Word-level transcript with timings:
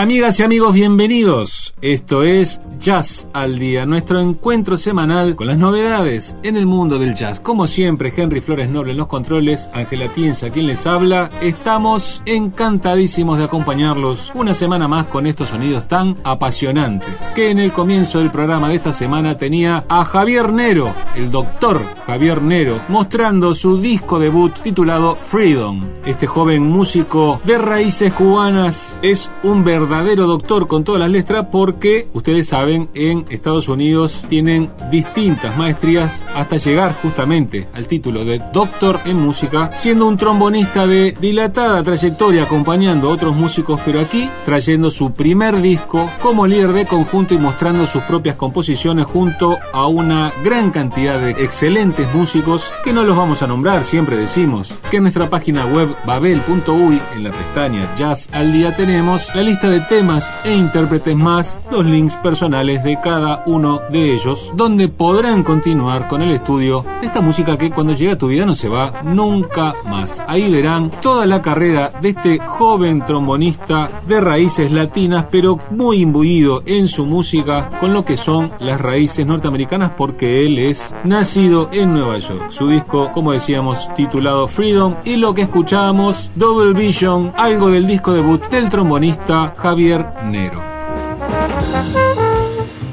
Amigas 0.00 0.38
y 0.38 0.44
amigos, 0.44 0.74
bienvenidos. 0.74 1.74
Esto 1.82 2.22
es 2.22 2.60
Jazz 2.78 3.17
al 3.32 3.58
Día, 3.58 3.86
nuestro 3.86 4.20
encuentro 4.20 4.76
semanal 4.76 5.36
con 5.36 5.46
las 5.46 5.58
novedades 5.58 6.36
en 6.42 6.56
el 6.56 6.66
mundo 6.66 6.98
del 6.98 7.14
jazz. 7.14 7.40
Como 7.40 7.66
siempre, 7.66 8.12
Henry 8.16 8.40
Flores 8.40 8.68
Noble 8.68 8.92
en 8.92 8.98
los 8.98 9.06
controles, 9.06 9.68
Ángela 9.72 10.12
Tienza 10.12 10.50
quien 10.50 10.66
les 10.66 10.86
habla. 10.86 11.30
Estamos 11.40 12.22
encantadísimos 12.26 13.38
de 13.38 13.44
acompañarlos 13.44 14.32
una 14.34 14.54
semana 14.54 14.88
más 14.88 15.06
con 15.06 15.26
estos 15.26 15.50
sonidos 15.50 15.88
tan 15.88 16.16
apasionantes. 16.24 17.32
Que 17.34 17.50
en 17.50 17.58
el 17.58 17.72
comienzo 17.72 18.18
del 18.18 18.30
programa 18.30 18.68
de 18.68 18.76
esta 18.76 18.92
semana 18.92 19.36
tenía 19.36 19.84
a 19.88 20.04
Javier 20.04 20.52
Nero, 20.52 20.94
el 21.14 21.30
doctor 21.30 21.82
Javier 22.06 22.42
Nero, 22.42 22.80
mostrando 22.88 23.54
su 23.54 23.78
disco 23.78 24.18
debut 24.18 24.54
titulado 24.62 25.16
Freedom. 25.16 25.80
Este 26.06 26.26
joven 26.26 26.66
músico 26.66 27.40
de 27.44 27.58
raíces 27.58 28.12
cubanas 28.12 28.98
es 29.02 29.30
un 29.42 29.64
verdadero 29.64 30.26
doctor 30.26 30.66
con 30.66 30.84
todas 30.84 31.00
las 31.00 31.10
letras 31.10 31.46
porque 31.50 32.08
ustedes 32.12 32.48
saben 32.48 32.88
en 32.94 33.17
Estados 33.30 33.68
Unidos 33.68 34.24
tienen 34.28 34.70
distintas 34.90 35.56
maestrías 35.56 36.26
hasta 36.34 36.56
llegar 36.56 36.96
justamente 37.02 37.68
al 37.74 37.86
título 37.86 38.24
de 38.24 38.42
doctor 38.52 39.00
en 39.04 39.18
música, 39.20 39.70
siendo 39.74 40.06
un 40.06 40.16
trombonista 40.16 40.86
de 40.86 41.14
dilatada 41.20 41.82
trayectoria 41.82 42.44
acompañando 42.44 43.08
a 43.08 43.12
otros 43.12 43.34
músicos, 43.34 43.80
pero 43.84 44.00
aquí 44.00 44.30
trayendo 44.44 44.90
su 44.90 45.12
primer 45.12 45.60
disco 45.60 46.10
como 46.20 46.46
líder 46.46 46.72
de 46.72 46.86
conjunto 46.86 47.34
y 47.34 47.38
mostrando 47.38 47.86
sus 47.86 48.02
propias 48.02 48.36
composiciones 48.36 49.06
junto 49.06 49.56
a 49.72 49.86
una 49.86 50.32
gran 50.42 50.70
cantidad 50.70 51.20
de 51.20 51.30
excelentes 51.30 52.12
músicos 52.14 52.72
que 52.84 52.92
no 52.92 53.04
los 53.04 53.16
vamos 53.16 53.42
a 53.42 53.46
nombrar, 53.46 53.84
siempre 53.84 54.16
decimos 54.16 54.72
que 54.90 54.98
en 54.98 55.04
nuestra 55.04 55.28
página 55.28 55.66
web 55.66 55.96
babel.uy 56.06 57.00
en 57.14 57.24
la 57.24 57.32
pestaña 57.32 57.94
Jazz 57.94 58.28
al 58.32 58.52
día 58.52 58.76
tenemos 58.76 59.28
la 59.34 59.42
lista 59.42 59.68
de 59.68 59.80
temas 59.80 60.32
e 60.44 60.54
intérpretes 60.54 61.16
más 61.16 61.60
los 61.70 61.86
links 61.86 62.16
personales 62.16 62.82
de 62.84 62.96
cada 63.02 63.07
uno 63.46 63.80
de 63.90 64.12
ellos, 64.12 64.52
donde 64.54 64.88
podrán 64.88 65.42
continuar 65.42 66.08
con 66.08 66.20
el 66.22 66.32
estudio 66.32 66.84
de 67.00 67.06
esta 67.06 67.20
música 67.20 67.56
que 67.56 67.70
cuando 67.70 67.94
llega 67.94 68.12
a 68.12 68.18
tu 68.18 68.28
vida 68.28 68.44
no 68.44 68.54
se 68.54 68.68
va 68.68 69.02
nunca 69.02 69.74
más. 69.86 70.22
Ahí 70.26 70.50
verán 70.50 70.90
toda 71.02 71.26
la 71.26 71.40
carrera 71.40 71.90
de 72.00 72.10
este 72.10 72.38
joven 72.38 73.04
trombonista 73.06 73.88
de 74.06 74.20
raíces 74.20 74.70
latinas, 74.72 75.26
pero 75.30 75.58
muy 75.70 76.02
imbuido 76.02 76.62
en 76.66 76.88
su 76.88 77.06
música 77.06 77.70
con 77.80 77.94
lo 77.94 78.04
que 78.04 78.16
son 78.16 78.50
las 78.58 78.80
raíces 78.80 79.26
norteamericanas, 79.26 79.92
porque 79.96 80.44
él 80.44 80.58
es 80.58 80.94
nacido 81.04 81.68
en 81.72 81.94
Nueva 81.94 82.18
York. 82.18 82.50
Su 82.50 82.68
disco, 82.68 83.10
como 83.12 83.32
decíamos, 83.32 83.88
titulado 83.94 84.48
Freedom, 84.48 84.94
y 85.04 85.16
lo 85.16 85.34
que 85.34 85.42
escuchábamos, 85.42 86.30
Double 86.34 86.72
Vision, 86.72 87.32
algo 87.36 87.70
del 87.70 87.86
disco 87.86 88.12
debut 88.12 88.42
del 88.50 88.68
trombonista 88.68 89.54
Javier 89.56 90.06
Nero. 90.26 90.77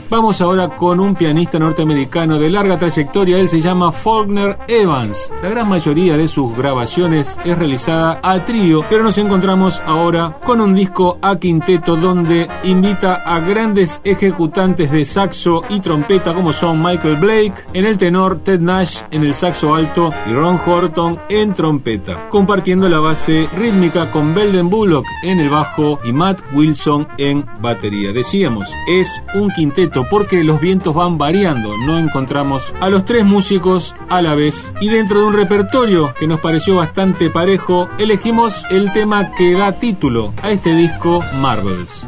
Vamos 0.07 0.40
ahora 0.40 0.69
con 0.69 1.00
un 1.00 1.16
pianista 1.16 1.57
norteamericano 1.57 2.38
de 2.38 2.52
larga 2.52 2.78
trayectoria, 2.78 3.40
él 3.40 3.48
se 3.48 3.60
llama 3.60 3.92
Faulkner 3.92 4.56
Evans. 4.68 5.34
La 5.42 5.50
gran 5.50 5.68
mayoría 5.68 6.16
de 6.16 6.28
sus 6.28 6.56
grabaciones 6.56 7.40
es 7.44 7.57
realizada 7.57 8.19
a 8.22 8.44
trío, 8.44 8.81
pero 8.88 9.04
nos 9.04 9.18
encontramos 9.18 9.81
ahora 9.84 10.38
con 10.46 10.62
un 10.62 10.75
disco 10.75 11.18
a 11.24 11.38
quinteto 11.38 11.96
donde 11.96 12.48
invita 12.63 13.16
a 13.16 13.40
grandes 13.40 14.00
ejecutantes 14.04 14.92
de 14.92 15.06
saxo 15.06 15.63
y 15.69 15.80
trompeta 15.80 16.36
como 16.36 16.54
son 16.54 16.84
Michael 16.84 17.16
Blake 17.16 17.66
en 17.74 17.86
el 17.86 17.98
tenor, 17.98 18.42
Ted 18.42 18.60
Nash 18.60 19.00
en 19.10 19.24
el 19.24 19.34
saxo 19.34 19.74
alto 19.74 20.13
y 20.28 20.34
Ron 20.34 20.60
Horton 20.63 21.19
en 21.30 21.54
trompeta, 21.54 22.30
compartiendo 22.30 22.88
la 22.88 23.00
base 23.00 23.50
rítmica 23.58 24.12
con 24.12 24.36
Belden 24.36 24.69
Bullock 24.69 25.08
en 25.24 25.40
el 25.40 25.50
bajo 25.50 26.00
y 26.06 26.13
Matt 26.13 26.42
Wilson 26.54 27.08
en 27.18 27.44
batería. 27.60 28.13
Decíamos, 28.13 28.69
es 28.88 29.10
un 29.34 29.50
quinteto 29.50 29.94
porque 30.03 30.44
los 30.44 30.59
vientos 30.59 30.94
van 30.94 31.18
variando, 31.18 31.77
no 31.86 31.97
encontramos 31.97 32.74
a 32.81 32.89
los 32.89 33.06
tres 33.06 33.25
músicos 33.25 33.95
a 34.09 34.21
la 34.21 34.36
vez. 34.36 34.74
Y 34.81 34.89
dentro 34.89 35.21
de 35.21 35.27
un 35.27 35.33
repertorio 35.33 36.13
que 36.19 36.27
nos 36.27 36.42
pareció 36.42 36.75
bastante 36.75 37.30
parejo, 37.30 37.88
elegimos 37.97 38.63
el 38.69 38.92
tema 38.92 39.31
que 39.31 39.53
da 39.53 39.71
título 39.74 40.33
a 40.42 40.51
este 40.51 40.75
disco, 40.75 41.21
Marvels. 41.39 42.06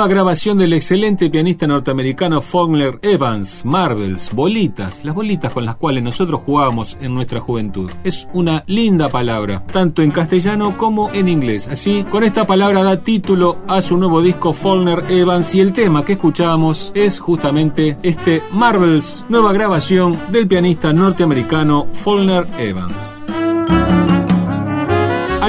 Nueva 0.00 0.14
grabación 0.14 0.56
del 0.56 0.72
excelente 0.72 1.28
pianista 1.28 1.66
norteamericano 1.66 2.40
Faulkner 2.40 2.98
Evans, 3.02 3.66
Marbles, 3.66 4.30
bolitas, 4.32 5.04
las 5.04 5.14
bolitas 5.14 5.52
con 5.52 5.66
las 5.66 5.76
cuales 5.76 6.02
nosotros 6.02 6.40
jugábamos 6.40 6.96
en 7.02 7.12
nuestra 7.12 7.38
juventud. 7.38 7.90
Es 8.02 8.26
una 8.32 8.64
linda 8.66 9.10
palabra, 9.10 9.62
tanto 9.66 10.00
en 10.00 10.10
castellano 10.10 10.78
como 10.78 11.12
en 11.12 11.28
inglés. 11.28 11.68
Así, 11.68 12.02
con 12.04 12.24
esta 12.24 12.46
palabra 12.46 12.82
da 12.82 13.02
título 13.02 13.58
a 13.68 13.82
su 13.82 13.98
nuevo 13.98 14.22
disco 14.22 14.54
Faulkner 14.54 15.04
Evans 15.10 15.54
y 15.54 15.60
el 15.60 15.74
tema 15.74 16.02
que 16.02 16.14
escuchábamos 16.14 16.92
es 16.94 17.20
justamente 17.20 17.98
este 18.02 18.42
Marbles, 18.52 19.26
nueva 19.28 19.52
grabación 19.52 20.18
del 20.32 20.48
pianista 20.48 20.94
norteamericano 20.94 21.88
Faulkner 21.92 22.46
Evans. 22.58 23.20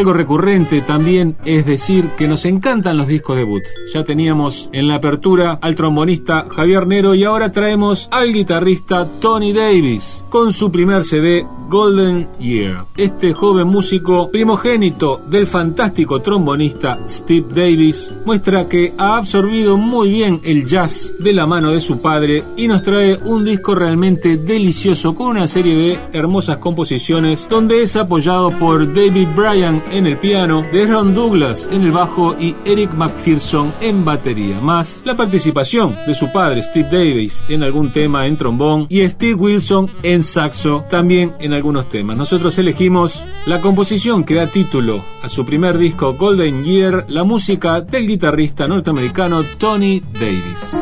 Algo 0.02 0.14
recurrente 0.14 0.82
también 0.82 1.38
es 1.46 1.64
decir 1.68 2.10
que 2.18 2.28
nos 2.28 2.46
encantan 2.46 2.98
los 2.98 3.06
discos 3.06 3.38
debut. 3.38 3.62
Ya 3.94 4.04
teníamos 4.04 4.68
en 4.74 4.88
la 4.88 4.96
apertura 4.96 5.60
al 5.62 5.76
trombonista 5.76 6.48
Javier 6.50 6.88
Nero 6.88 7.14
y 7.14 7.24
ahora 7.24 7.52
traemos 7.52 8.08
al 8.10 8.34
guitarrista 8.34 9.08
Tony 9.20 9.54
Davis 9.54 10.26
con 10.30 10.54
su 10.54 10.72
primer 10.72 11.04
CD 11.04 11.46
Golden 11.70 12.28
Year. 12.40 12.86
Este 12.98 13.32
joven 13.34 13.68
músico 13.68 14.30
primogénito 14.32 15.22
del 15.30 15.46
fantástico 15.46 16.20
trombonista 16.20 17.00
Steve 17.08 17.48
Davis 17.50 18.12
muestra 18.26 18.68
que 18.68 18.94
ha 18.98 19.18
absorbido 19.18 19.78
muy 19.78 20.10
bien 20.10 20.42
el 20.44 20.66
jazz 20.66 21.14
de 21.20 21.32
la 21.32 21.46
mano 21.46 21.72
de 21.72 21.80
su 21.80 22.02
padre 22.02 22.44
y 22.58 22.68
nos 22.68 22.84
trae 22.84 23.18
un 23.24 23.46
disco 23.46 23.76
realmente 23.76 24.36
delicioso 24.36 25.14
con 25.14 25.28
una 25.28 25.48
serie 25.48 25.76
de 25.76 26.00
hermosas 26.12 26.58
composiciones 26.58 27.48
donde 27.50 27.84
es 27.84 27.96
apoyado 27.96 28.52
por 28.58 28.92
David 28.94 29.30
Bryan 29.36 29.84
en 29.92 30.08
el 30.08 30.18
piano, 30.18 30.64
Deron 30.72 31.14
Douglas 31.14 31.70
en 31.72 31.84
el 31.84 31.92
bajo 31.92 32.36
y 32.40 32.56
Eric 32.66 32.94
McPherson 32.94 33.74
en 33.82 34.06
batería, 34.06 34.60
más 34.60 35.02
la 35.06 35.16
participación 35.16 35.98
de 36.08 36.14
su 36.14 36.32
padre 36.32 36.62
Steve 36.62 36.90
Davis 36.90 37.44
en 37.50 37.64
algún 37.64 37.92
tema 37.92 38.28
en 38.28 38.38
trombón 38.38 38.86
y 38.90 39.08
Steve 39.08 39.36
Wilson 39.36 39.92
en 40.04 40.24
saxo 40.24 40.86
también 40.90 41.36
en 41.40 41.54
algunos 41.54 41.90
temas. 41.90 42.18
Nosotros 42.18 42.58
elegimos 42.58 43.26
la 43.46 43.62
composición 43.62 44.24
que 44.24 44.36
da 44.36 44.48
título 44.48 45.04
a 45.22 45.30
su 45.30 45.46
primer 45.46 45.78
disco 45.78 46.14
Golden 46.14 46.64
Year, 46.64 47.06
la 47.08 47.24
música 47.24 47.82
del 47.82 48.08
guitarrista 48.08 48.68
norteamericano 48.68 49.44
Tony 49.58 50.02
Davis. 50.14 50.81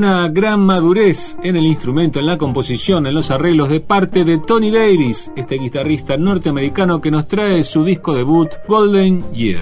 Una 0.00 0.28
gran 0.28 0.60
madurez 0.60 1.36
en 1.42 1.56
el 1.56 1.66
instrumento, 1.66 2.20
en 2.20 2.24
la 2.24 2.38
composición, 2.38 3.06
en 3.06 3.12
los 3.12 3.30
arreglos 3.30 3.68
de 3.68 3.80
parte 3.80 4.24
de 4.24 4.38
Tony 4.38 4.70
Davis, 4.70 5.30
este 5.36 5.56
guitarrista 5.56 6.16
norteamericano 6.16 7.02
que 7.02 7.10
nos 7.10 7.28
trae 7.28 7.62
su 7.64 7.84
disco 7.84 8.14
debut 8.14 8.48
Golden 8.66 9.30
Year. 9.34 9.60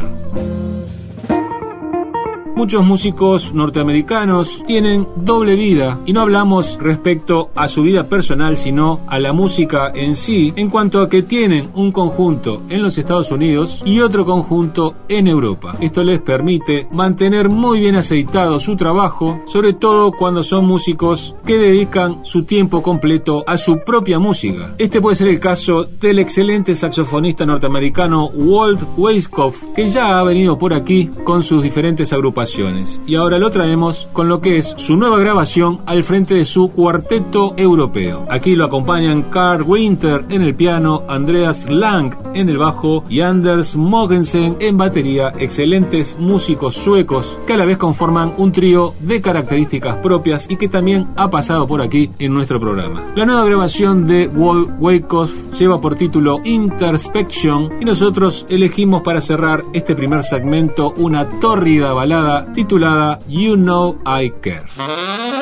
Muchos 2.59 2.85
músicos 2.85 3.55
norteamericanos 3.55 4.65
tienen 4.67 5.07
doble 5.15 5.55
vida 5.55 6.01
y 6.07 6.13
no 6.13 6.23
hablamos 6.23 6.77
respecto 6.81 7.51
a 7.55 7.69
su 7.69 7.83
vida 7.83 8.09
personal 8.09 8.57
sino 8.57 8.99
a 9.07 9.21
la 9.21 9.33
música 9.33 9.93
en 9.95 10.17
sí 10.17 10.53
en 10.57 10.69
cuanto 10.69 11.01
a 11.01 11.09
que 11.09 11.23
tienen 11.23 11.71
un 11.75 11.93
conjunto 11.93 12.65
en 12.69 12.83
los 12.83 12.99
Estados 12.99 13.31
Unidos 13.31 13.81
y 13.85 14.01
otro 14.01 14.25
conjunto 14.25 14.97
en 15.09 15.29
Europa. 15.29 15.77
Esto 15.81 16.03
les 16.03 16.21
permite 16.21 16.89
mantener 16.91 17.49
muy 17.49 17.79
bien 17.79 17.95
aceitado 17.95 18.59
su 18.59 18.75
trabajo, 18.75 19.41
sobre 19.47 19.75
todo 19.75 20.11
cuando 20.11 20.43
son 20.43 20.67
músicos 20.67 21.37
que 21.47 21.59
dedican 21.59 22.25
su 22.25 22.43
tiempo 22.43 22.83
completo 22.83 23.45
a 23.47 23.57
su 23.57 23.85
propia 23.85 24.19
música. 24.19 24.75
Este 24.79 25.01
puede 25.01 25.15
ser 25.15 25.29
el 25.29 25.39
caso 25.39 25.85
del 25.85 26.19
excelente 26.19 26.75
saxofonista 26.75 27.47
norteamericano 27.47 28.27
Walt 28.35 28.83
Weiskopf 28.97 29.63
que 29.77 29.87
ya 29.87 30.19
ha 30.19 30.25
venido 30.25 30.59
por 30.59 30.75
aquí 30.75 31.09
con 31.23 31.45
sus 31.45 31.63
diferentes 31.63 32.13
agrupaciones 32.13 32.48
y 33.07 33.15
ahora 33.15 33.39
lo 33.39 33.51
traemos 33.51 34.09
con 34.13 34.29
lo 34.29 34.41
que 34.41 34.57
es 34.57 34.75
su 34.77 34.97
nueva 34.97 35.19
grabación 35.19 35.81
al 35.87 36.03
frente 36.03 36.35
de 36.35 36.45
su 36.45 36.73
cuarteto 36.73 37.53
europeo. 37.57 38.27
Aquí 38.31 38.55
lo 38.55 38.65
acompañan 38.65 39.25
Carl 39.25 39.63
Winter 39.63 40.25
en 40.31 40.43
el 40.43 40.55
piano, 40.55 41.03
Andreas 41.09 41.69
Lang 41.69 42.17
en 42.35 42.49
el 42.49 42.57
bajo 42.57 43.05
y 43.09 43.21
Anders 43.21 43.77
Mogensen 43.77 44.57
en 44.61 44.79
batería, 44.79 45.33
excelentes 45.39 46.17
músicos 46.19 46.75
suecos 46.75 47.39
que 47.47 47.53
a 47.53 47.57
la 47.57 47.65
vez 47.65 47.77
conforman 47.77 48.33
un 48.39 48.53
trío 48.53 48.95
de 49.01 49.21
características 49.21 49.97
propias 49.97 50.49
y 50.49 50.57
que 50.57 50.69
también 50.69 51.09
ha 51.17 51.29
pasado 51.29 51.67
por 51.67 51.83
aquí 51.83 52.11
en 52.19 52.33
nuestro 52.33 52.59
programa. 52.59 53.09
La 53.15 53.27
nueva 53.27 53.45
grabación 53.45 54.07
de 54.07 54.29
Walt 54.29 54.71
Wyckoff 54.79 55.33
lleva 55.59 55.81
por 55.81 55.97
título 55.97 56.39
Interspection 56.45 57.71
y 57.81 57.85
nosotros 57.85 58.47
elegimos 58.49 59.03
para 59.03 59.21
cerrar 59.21 59.65
este 59.73 59.95
primer 59.95 60.23
segmento 60.23 60.93
una 60.97 61.29
tórrida 61.41 61.93
balada 61.93 62.38
titulada 62.55 63.19
You 63.27 63.57
Know 63.57 63.99
I 64.05 64.31
Care. 64.43 64.67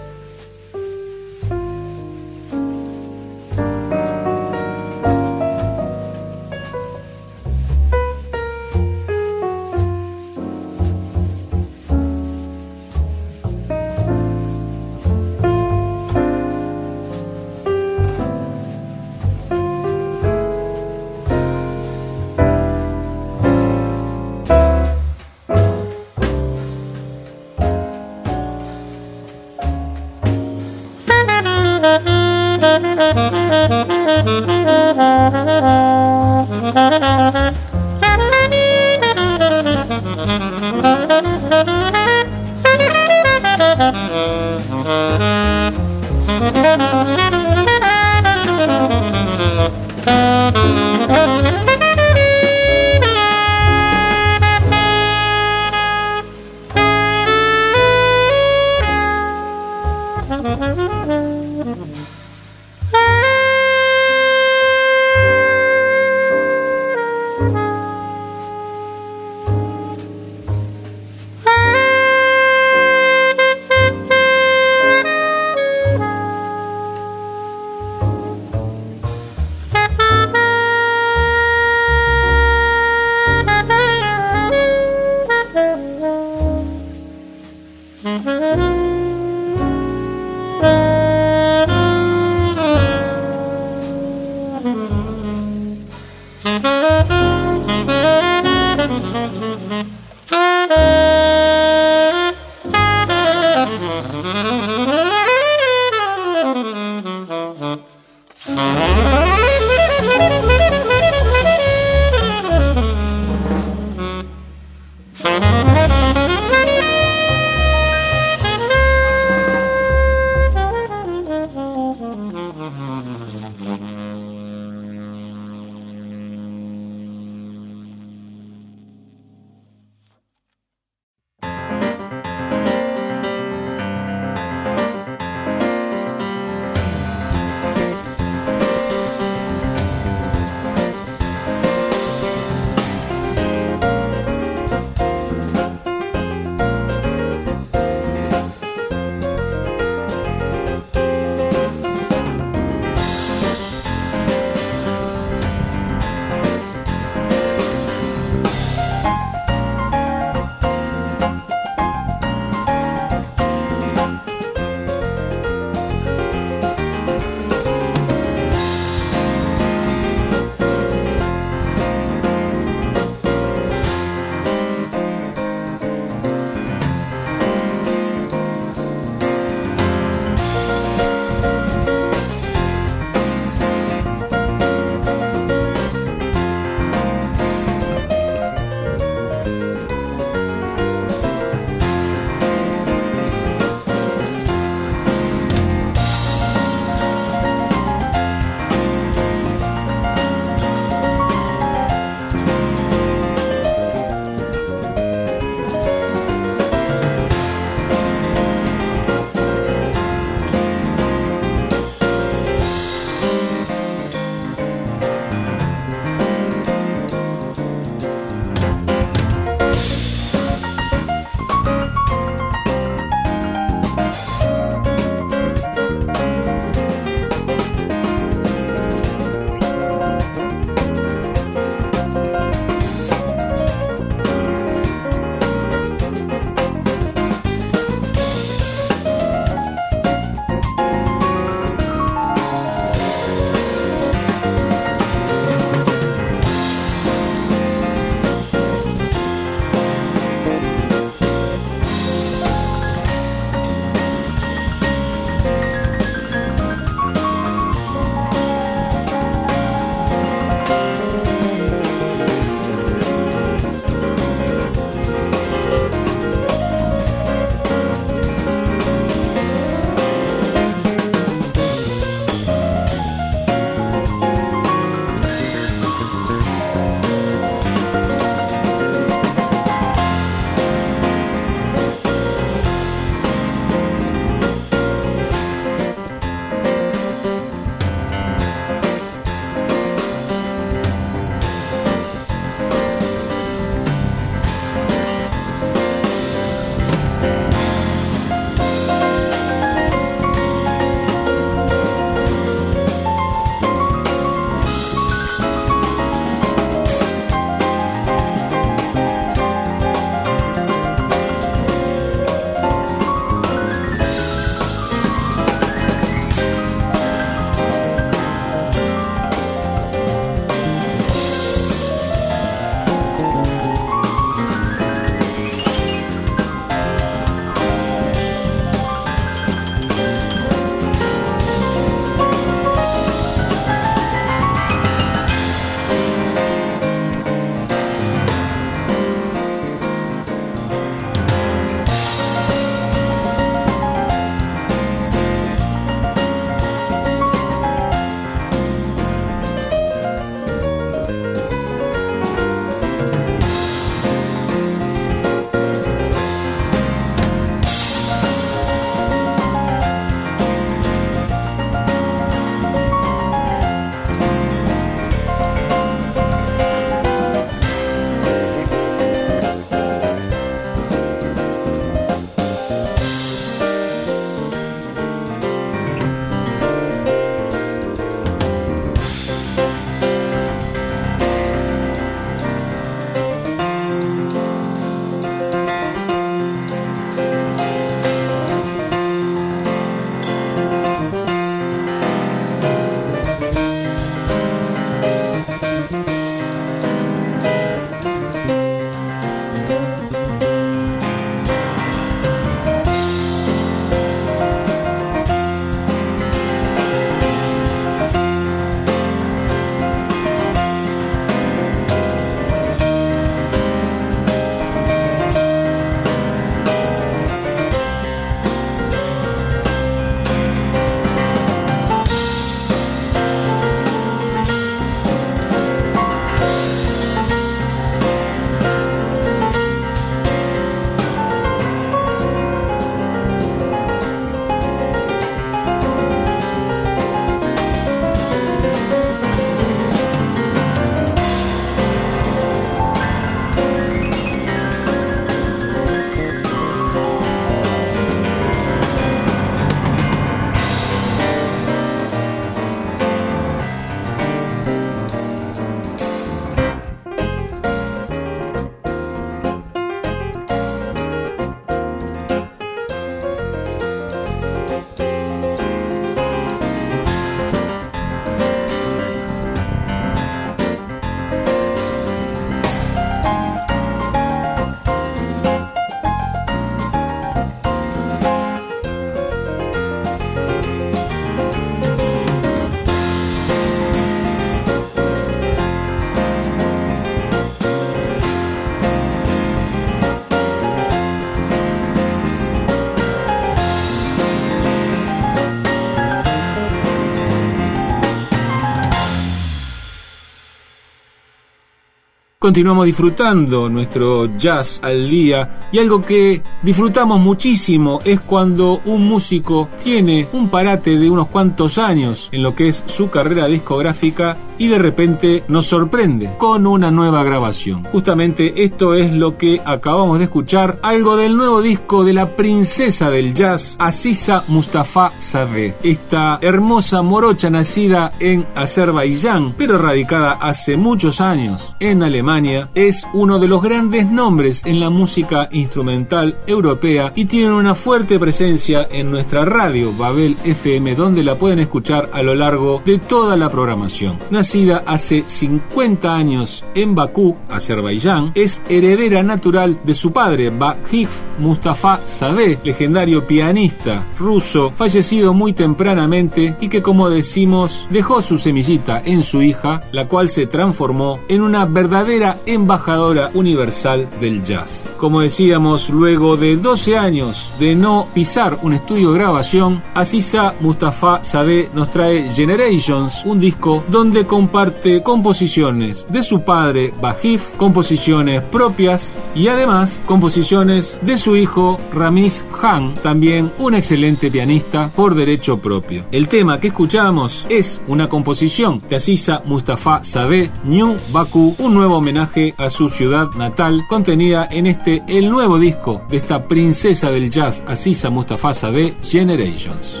continuamos 502.40 502.86
disfrutando 502.86 503.68
nuestro 503.68 504.36
jazz 504.36 504.78
al 504.84 505.10
día 505.10 505.68
y 505.72 505.80
algo 505.80 506.02
que 506.02 506.40
disfrutamos 506.62 507.18
muchísimo 507.18 507.98
es 508.04 508.20
cuando 508.20 508.80
un 508.84 509.08
músico 509.08 509.68
tiene 509.82 510.28
un 510.32 510.48
parate 510.48 510.96
de 510.96 511.10
unos 511.10 511.26
cuantos 511.26 511.78
años 511.78 512.28
en 512.30 512.44
lo 512.44 512.54
que 512.54 512.68
es 512.68 512.84
su 512.86 513.10
carrera 513.10 513.48
discográfica 513.48 514.36
y 514.56 514.68
de 514.68 514.78
repente 514.78 515.44
nos 515.48 515.66
sorprende 515.66 516.34
con 516.38 516.66
una 516.66 516.90
nueva 516.90 517.24
grabación. 517.24 517.84
Justamente 517.90 518.62
esto 518.62 518.94
es 518.94 519.12
lo 519.12 519.36
que 519.36 519.60
acabamos 519.64 520.18
de 520.18 520.24
escuchar, 520.24 520.78
algo 520.82 521.16
del 521.16 521.36
nuevo 521.36 521.60
disco 521.60 522.04
de 522.04 522.12
la 522.12 522.36
princesa 522.36 523.10
del 523.10 523.34
jazz, 523.34 523.76
Aziza 523.80 524.44
Mustafa 524.48 525.12
Sadeh. 525.18 525.74
Esta 525.82 526.38
hermosa 526.40 527.02
morocha 527.02 527.50
nacida 527.50 528.12
en 528.20 528.46
Azerbaiyán, 528.54 529.54
pero 529.56 529.78
radicada 529.78 530.32
hace 530.32 530.76
muchos 530.76 531.20
años 531.20 531.74
en 531.80 532.02
Alemania, 532.02 532.27
es 532.74 533.06
uno 533.14 533.38
de 533.38 533.48
los 533.48 533.62
grandes 533.62 534.06
nombres 534.06 534.62
en 534.66 534.80
la 534.80 534.90
música 534.90 535.48
instrumental 535.50 536.38
europea 536.46 537.10
y 537.16 537.24
tiene 537.24 537.54
una 537.54 537.74
fuerte 537.74 538.18
presencia 538.18 538.86
en 538.90 539.10
nuestra 539.10 539.46
radio 539.46 539.94
Babel 539.96 540.36
FM 540.44 540.94
donde 540.94 541.22
la 541.22 541.38
pueden 541.38 541.58
escuchar 541.58 542.10
a 542.12 542.22
lo 542.22 542.34
largo 542.34 542.82
de 542.84 542.98
toda 542.98 543.34
la 543.34 543.48
programación. 543.48 544.18
Nacida 544.30 544.82
hace 544.86 545.24
50 545.26 546.14
años 546.14 546.66
en 546.74 546.94
Bakú, 546.94 547.34
Azerbaiyán, 547.48 548.32
es 548.34 548.62
heredera 548.68 549.22
natural 549.22 549.80
de 549.82 549.94
su 549.94 550.12
padre, 550.12 550.50
Bahif 550.50 551.08
Mustafa 551.38 552.02
Sadeh, 552.04 552.58
legendario 552.62 553.26
pianista 553.26 554.04
ruso, 554.18 554.70
fallecido 554.76 555.32
muy 555.32 555.54
tempranamente 555.54 556.56
y 556.60 556.68
que, 556.68 556.82
como 556.82 557.08
decimos, 557.08 557.88
dejó 557.90 558.20
su 558.20 558.36
semillita 558.36 559.00
en 559.02 559.22
su 559.22 559.40
hija, 559.40 559.82
la 559.92 560.08
cual 560.08 560.28
se 560.28 560.46
transformó 560.46 561.20
en 561.28 561.40
una 561.40 561.64
verdadera 561.64 562.17
embajadora 562.46 563.30
universal 563.34 564.08
del 564.20 564.42
jazz. 564.42 564.88
Como 564.96 565.20
decíamos, 565.20 565.90
luego 565.90 566.36
de 566.36 566.56
12 566.56 566.96
años 566.96 567.52
de 567.58 567.74
no 567.74 568.08
pisar 568.14 568.58
un 568.62 568.74
estudio 568.74 569.12
de 569.12 569.18
grabación, 569.18 569.82
Aziza 569.94 570.54
Mustafa 570.60 571.22
Sadeh 571.22 571.70
nos 571.74 571.90
trae 571.90 572.28
Generations, 572.30 573.22
un 573.24 573.40
disco 573.40 573.84
donde 573.88 574.26
comparte 574.26 575.02
composiciones 575.02 576.06
de 576.08 576.22
su 576.22 576.42
padre 576.42 576.92
Bajif, 577.00 577.56
composiciones 577.56 578.42
propias 578.42 579.18
y 579.34 579.48
además 579.48 580.02
composiciones 580.06 580.98
de 581.02 581.16
su 581.16 581.36
hijo 581.36 581.78
Ramiz 581.92 582.44
Han, 582.62 582.94
también 582.94 583.52
un 583.58 583.74
excelente 583.74 584.30
pianista 584.30 584.90
por 584.94 585.14
derecho 585.14 585.58
propio. 585.58 586.06
El 586.12 586.28
tema 586.28 586.60
que 586.60 586.68
escuchamos 586.68 587.46
es 587.48 587.80
una 587.86 588.08
composición 588.08 588.82
de 588.88 588.96
Aziza 588.96 589.42
Mustafa 589.44 590.02
Sadeh, 590.02 590.50
New 590.64 590.96
Baku, 591.12 591.54
un 591.58 591.74
nuevo 591.74 592.00
homenaje 592.08 592.54
a 592.56 592.70
su 592.70 592.88
ciudad 592.88 593.28
natal, 593.34 593.86
contenida 593.86 594.48
en 594.50 594.66
este 594.66 595.02
el 595.08 595.28
nuevo 595.28 595.58
disco 595.58 596.00
de 596.08 596.16
esta 596.16 596.48
princesa 596.48 597.10
del 597.10 597.28
jazz 597.28 597.62
Aziza 597.66 598.08
Mustafa 598.08 598.54
Sadeh, 598.54 598.96
Generations. 599.02 600.00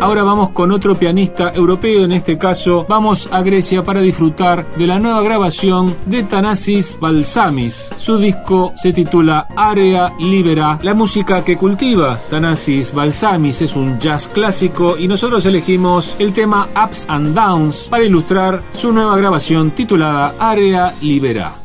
Ahora 0.00 0.22
vamos 0.22 0.50
con 0.50 0.70
otro 0.70 0.94
pianista 0.94 1.52
europeo, 1.54 2.04
en 2.04 2.12
este 2.12 2.36
caso 2.36 2.84
vamos 2.88 3.28
a 3.32 3.42
Grecia 3.42 3.82
para 3.82 4.00
disfrutar 4.00 4.66
de 4.76 4.86
la 4.86 4.98
nueva 4.98 5.22
grabación 5.22 5.94
de 6.06 6.24
Thanasis 6.24 6.98
Balsamis. 7.00 7.88
Su 7.96 8.18
disco 8.18 8.72
se 8.76 8.92
titula 8.92 9.48
Area 9.56 10.12
Libera. 10.18 10.78
La 10.82 10.94
música 10.94 11.44
que 11.44 11.56
cultiva 11.56 12.18
Thanasis 12.28 12.92
Balsamis 12.92 13.62
es 13.62 13.74
un 13.76 13.98
jazz 13.98 14.28
clásico 14.28 14.98
y 14.98 15.08
nosotros 15.08 15.46
elegimos 15.46 16.16
el 16.18 16.32
tema 16.32 16.68
Ups 16.76 17.06
and 17.08 17.34
Downs 17.34 17.86
para 17.88 18.04
ilustrar 18.04 18.62
su 18.72 18.92
nueva 18.92 19.16
grabación 19.16 19.70
titulada 19.70 20.34
Area 20.38 20.94
Libera. 21.00 21.63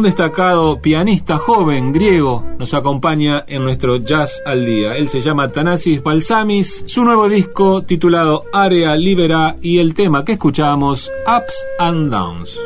Un 0.00 0.04
destacado 0.04 0.80
pianista 0.80 1.36
joven 1.36 1.92
griego, 1.92 2.42
nos 2.58 2.72
acompaña 2.72 3.44
en 3.46 3.62
nuestro 3.62 3.98
Jazz 3.98 4.42
al 4.46 4.64
Día. 4.64 4.96
Él 4.96 5.10
se 5.10 5.20
llama 5.20 5.48
Thanasis 5.48 6.02
Balsamis, 6.02 6.84
su 6.86 7.04
nuevo 7.04 7.28
disco 7.28 7.82
titulado 7.82 8.44
Area 8.50 8.96
Libera 8.96 9.56
y 9.60 9.76
el 9.76 9.92
tema 9.92 10.24
que 10.24 10.32
escuchamos, 10.32 11.12
Ups 11.26 11.66
and 11.78 12.10
Downs. 12.10 12.58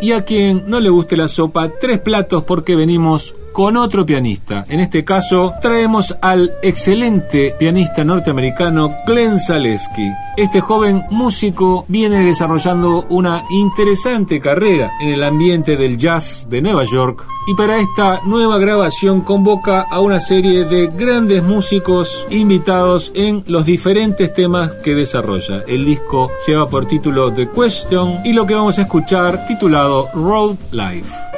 Y 0.00 0.12
a 0.12 0.24
quien 0.24 0.62
no 0.68 0.78
le 0.78 0.88
guste 0.88 1.16
la 1.16 1.26
sopa, 1.26 1.68
tres 1.68 1.98
platos 1.98 2.44
porque 2.44 2.76
venimos 2.76 3.34
con 3.58 3.76
otro 3.76 4.06
pianista. 4.06 4.64
En 4.68 4.78
este 4.78 5.02
caso, 5.04 5.52
traemos 5.60 6.16
al 6.22 6.52
excelente 6.62 7.56
pianista 7.58 8.04
norteamericano 8.04 8.86
Glenn 9.04 9.40
Zaleski. 9.40 10.12
Este 10.36 10.60
joven 10.60 11.02
músico 11.10 11.84
viene 11.88 12.24
desarrollando 12.24 13.06
una 13.08 13.42
interesante 13.50 14.38
carrera 14.38 14.92
en 15.00 15.08
el 15.08 15.24
ambiente 15.24 15.76
del 15.76 15.96
jazz 15.96 16.46
de 16.48 16.62
Nueva 16.62 16.84
York 16.84 17.26
y 17.48 17.54
para 17.56 17.78
esta 17.78 18.20
nueva 18.24 18.58
grabación 18.58 19.22
convoca 19.22 19.80
a 19.80 19.98
una 19.98 20.20
serie 20.20 20.64
de 20.64 20.86
grandes 20.86 21.42
músicos 21.42 22.26
invitados 22.30 23.10
en 23.16 23.42
los 23.48 23.66
diferentes 23.66 24.32
temas 24.32 24.70
que 24.84 24.94
desarrolla. 24.94 25.64
El 25.66 25.84
disco 25.84 26.30
lleva 26.46 26.68
por 26.68 26.86
título 26.86 27.32
The 27.32 27.48
Question 27.50 28.20
y 28.24 28.34
lo 28.34 28.46
que 28.46 28.54
vamos 28.54 28.78
a 28.78 28.82
escuchar 28.82 29.48
titulado 29.48 30.08
Road 30.14 30.58
Life. 30.70 31.37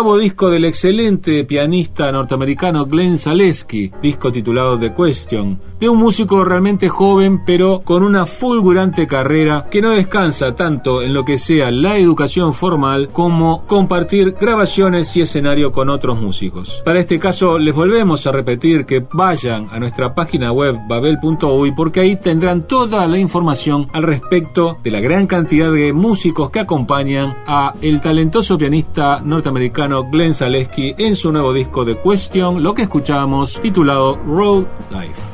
Octavo 0.00 0.16
disco 0.16 0.48
del 0.48 0.64
excelente 0.64 1.44
pianista 1.44 2.10
norteamericano 2.10 2.86
Glenn 2.86 3.18
Zaleski, 3.18 3.92
disco 4.00 4.32
titulado 4.32 4.78
The 4.78 4.94
Question, 4.94 5.60
de 5.78 5.90
un 5.90 5.98
músico 5.98 6.42
realmente 6.42 6.88
joven 6.88 7.42
pero 7.44 7.80
con 7.84 8.02
una 8.02 8.24
fulgurante 8.24 9.06
carrera 9.06 9.66
que 9.70 9.82
no 9.82 9.90
descansa 9.90 10.56
tanto 10.56 11.02
en 11.02 11.12
lo 11.12 11.22
que 11.22 11.36
sea 11.36 11.70
la 11.70 11.98
educación 11.98 12.54
formal 12.54 13.10
como 13.12 13.66
compartir 13.66 14.36
grabaciones 14.40 15.14
y 15.18 15.20
escenario 15.20 15.70
con 15.70 15.90
otros 15.90 16.18
músicos. 16.18 16.80
Para 16.82 17.00
este 17.00 17.18
caso 17.18 17.58
les 17.58 17.74
volvemos 17.74 18.26
a 18.26 18.32
repetir 18.32 18.86
que 18.86 19.04
vayan 19.12 19.66
a 19.70 19.78
nuestra 19.78 20.14
página 20.14 20.50
web 20.50 20.78
babel.uy 20.88 21.72
porque 21.72 22.00
ahí 22.00 22.16
tendrán 22.16 22.66
toda 22.66 23.06
la 23.06 23.18
información 23.18 23.86
al 23.92 24.04
respecto 24.04 24.78
de 24.82 24.92
la 24.92 25.00
gran 25.00 25.26
cantidad 25.26 25.70
de 25.70 25.92
músicos 25.92 26.48
que 26.48 26.60
acompañan 26.60 27.36
a 27.46 27.74
el 27.82 28.00
talentoso 28.00 28.56
pianista 28.56 29.20
norteamericano 29.22 29.89
Glenn 29.98 30.34
Zaleski 30.34 30.94
en 30.98 31.16
su 31.16 31.32
nuevo 31.32 31.52
disco 31.52 31.84
de 31.84 31.98
Question, 31.98 32.62
lo 32.62 32.74
que 32.74 32.82
escuchamos 32.82 33.60
titulado 33.60 34.16
Road 34.24 34.64
Life. 34.90 35.29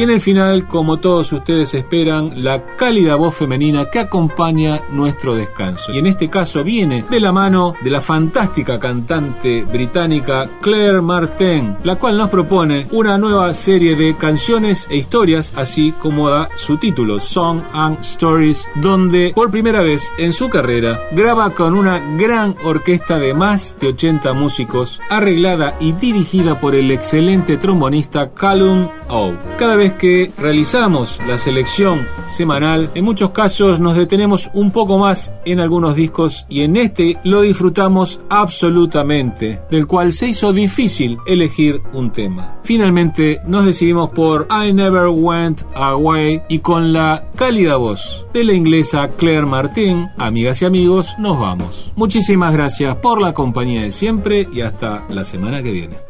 Y 0.00 0.02
en 0.02 0.08
el 0.08 0.22
final, 0.22 0.66
como 0.66 0.96
todos 0.96 1.30
ustedes 1.30 1.74
esperan, 1.74 2.42
la 2.42 2.74
cálida 2.74 3.16
voz 3.16 3.34
femenina 3.34 3.90
que 3.90 3.98
acompaña 3.98 4.80
nuestro 4.90 5.34
descanso. 5.34 5.92
Y 5.92 5.98
en 5.98 6.06
este 6.06 6.30
caso 6.30 6.64
viene 6.64 7.04
de 7.10 7.20
la 7.20 7.32
mano 7.32 7.74
de 7.82 7.90
la 7.90 8.00
fantástica 8.00 8.80
cantante 8.80 9.62
británica 9.62 10.48
Claire 10.62 11.02
Martin, 11.02 11.76
la 11.84 11.96
cual 11.96 12.16
nos 12.16 12.30
propone 12.30 12.86
una 12.92 13.18
nueva 13.18 13.52
serie 13.52 13.94
de 13.94 14.16
canciones 14.16 14.88
e 14.90 14.96
historias, 14.96 15.52
así 15.54 15.92
como 15.92 16.30
da 16.30 16.48
su 16.56 16.78
título, 16.78 17.20
Song 17.20 17.60
and 17.74 18.00
Stories, 18.00 18.66
donde 18.76 19.32
por 19.34 19.50
primera 19.50 19.82
vez 19.82 20.10
en 20.16 20.32
su 20.32 20.48
carrera 20.48 20.98
graba 21.12 21.50
con 21.50 21.74
una 21.74 21.98
gran 22.16 22.56
orquesta 22.64 23.18
de 23.18 23.34
más 23.34 23.76
de 23.78 23.88
80 23.88 24.32
músicos, 24.32 24.98
arreglada 25.10 25.76
y 25.78 25.92
dirigida 25.92 26.58
por 26.58 26.74
el 26.74 26.90
excelente 26.90 27.58
trombonista 27.58 28.32
Callum 28.32 28.88
O. 29.10 29.34
Cada 29.58 29.76
vez 29.76 29.89
que 29.92 30.32
realizamos 30.38 31.18
la 31.26 31.38
selección 31.38 32.06
semanal, 32.26 32.90
en 32.94 33.04
muchos 33.04 33.30
casos 33.30 33.80
nos 33.80 33.96
detenemos 33.96 34.50
un 34.54 34.70
poco 34.70 34.98
más 34.98 35.32
en 35.44 35.60
algunos 35.60 35.94
discos 35.94 36.46
y 36.48 36.62
en 36.62 36.76
este 36.76 37.16
lo 37.24 37.42
disfrutamos 37.42 38.20
absolutamente, 38.28 39.60
del 39.70 39.86
cual 39.86 40.12
se 40.12 40.28
hizo 40.28 40.52
difícil 40.52 41.18
elegir 41.26 41.80
un 41.92 42.12
tema. 42.12 42.58
Finalmente 42.62 43.40
nos 43.46 43.64
decidimos 43.64 44.10
por 44.10 44.46
I 44.50 44.72
Never 44.72 45.08
Went 45.08 45.62
Away 45.74 46.42
y 46.48 46.58
con 46.60 46.92
la 46.92 47.24
cálida 47.36 47.76
voz 47.76 48.26
de 48.32 48.44
la 48.44 48.54
inglesa 48.54 49.08
Claire 49.08 49.46
Martin, 49.46 50.08
amigas 50.18 50.62
y 50.62 50.64
amigos, 50.64 51.08
nos 51.18 51.38
vamos. 51.38 51.92
Muchísimas 51.96 52.52
gracias 52.52 52.96
por 52.96 53.20
la 53.20 53.32
compañía 53.32 53.82
de 53.82 53.92
siempre 53.92 54.46
y 54.52 54.60
hasta 54.60 55.04
la 55.08 55.24
semana 55.24 55.62
que 55.62 55.72
viene. 55.72 56.09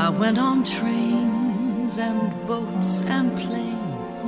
I 0.00 0.10
went 0.10 0.38
on 0.38 0.62
trains 0.62 1.98
and 1.98 2.20
boats 2.46 3.00
and 3.02 3.36
planes 3.36 4.20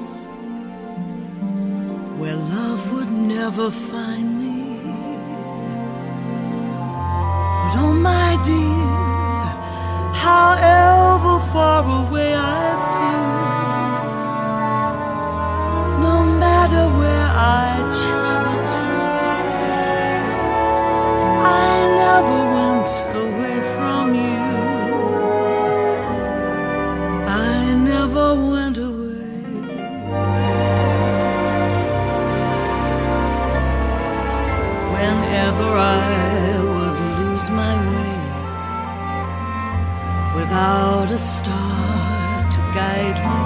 where 2.18 2.34
love 2.34 2.92
would 2.92 3.12
never 3.12 3.70
find 3.70 4.28
me. 4.40 4.80
But 7.62 7.74
oh, 7.84 7.92
my 7.92 8.30
dear, 8.44 9.46
however 10.26 11.38
far 11.52 11.84
away 12.02 12.34
I 12.34 12.69
without 40.61 41.11
a 41.11 41.18
star 41.18 42.50
to 42.54 42.61
guide 42.76 43.18
me. 43.28 43.40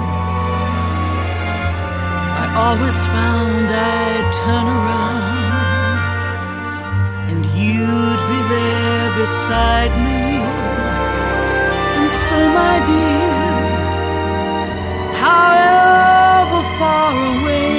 I 2.41 2.45
always 2.63 2.99
found 3.15 3.67
I'd 3.71 4.27
turn 4.43 4.67
around 4.77 5.35
and 7.29 7.41
you'd 7.57 8.21
be 8.31 8.39
there 8.55 9.07
beside 9.21 9.93
me. 10.07 10.23
And 11.97 12.07
so, 12.25 12.37
my 12.61 12.75
dear, 12.89 13.39
however 15.23 16.61
far 16.79 17.13
away 17.31 17.69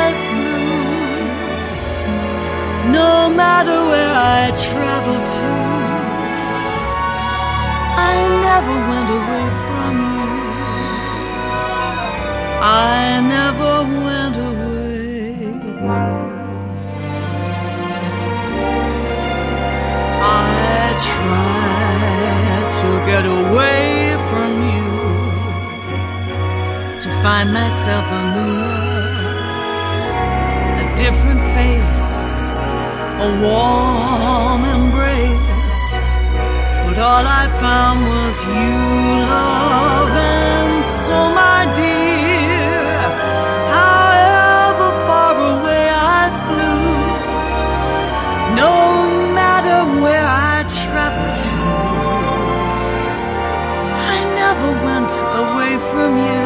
I 0.00 0.04
flew, 0.26 0.72
no 2.98 3.12
matter 3.42 3.78
where 3.90 4.14
I 4.38 4.42
traveled 4.68 5.26
to. 5.36 5.65
I 8.06 8.14
never 8.48 8.76
went 8.90 9.10
away 9.18 9.46
from 9.64 9.92
you. 10.14 10.30
I 12.88 12.94
never 13.36 13.72
went 14.06 14.36
away. 14.50 15.34
I 20.22 20.84
tried 21.10 22.66
to 22.80 22.88
get 23.10 23.24
away 23.40 23.84
from 24.30 24.50
you 24.72 24.90
to 27.02 27.08
find 27.24 27.48
myself 27.60 28.06
a 28.18 28.22
new 28.34 28.52
love, 28.62 29.46
a 30.82 30.86
different 31.02 31.42
face, 31.56 32.10
a 33.26 33.28
warm 33.44 34.62
embrace. 34.76 35.55
But 36.96 37.02
all 37.02 37.26
I 37.26 37.46
found 37.60 37.98
was 38.08 38.36
you, 38.42 38.76
love, 39.28 40.16
and 40.16 40.82
so, 41.04 41.16
my 41.42 41.60
dear, 41.76 42.88
however 43.76 44.88
far 45.06 45.34
away 45.56 45.84
I 45.92 46.24
flew, 46.44 46.84
no 48.62 48.72
matter 49.36 49.78
where 50.00 50.26
I 50.26 50.64
traveled 50.80 51.38
to, 51.48 51.60
I 54.14 54.18
never 54.40 54.68
went 54.86 55.12
away 55.42 55.72
from 55.90 56.12
you. 56.16 56.45